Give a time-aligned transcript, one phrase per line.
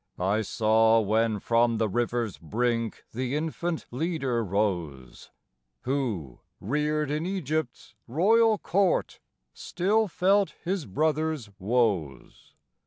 [0.17, 5.29] I saw when from the river's brink the infant leader rose,
[5.81, 9.19] Who, reared in Egypt's royal court,
[9.53, 12.55] still felt his brothers' woes.